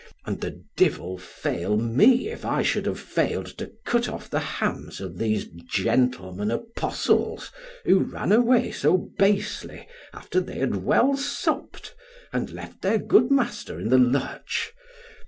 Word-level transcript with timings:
And 0.25 0.41
the 0.41 0.59
devil 0.77 1.19
fail 1.19 1.77
me, 1.77 2.29
if 2.31 2.43
I 2.43 2.63
should 2.63 2.87
have 2.87 2.99
failed 2.99 3.45
to 3.59 3.71
cut 3.85 4.09
off 4.09 4.31
the 4.31 4.39
hams 4.39 4.99
of 4.99 5.19
these 5.19 5.45
gentlemen 5.45 6.49
apostles 6.49 7.51
who 7.85 7.99
ran 7.99 8.31
away 8.31 8.71
so 8.71 9.11
basely 9.19 9.87
after 10.11 10.39
they 10.41 10.57
had 10.57 10.77
well 10.77 11.15
supped, 11.15 11.93
and 12.33 12.49
left 12.49 12.81
their 12.81 12.97
good 12.97 13.29
master 13.29 13.79
in 13.79 13.89
the 13.89 13.99
lurch. 13.99 14.73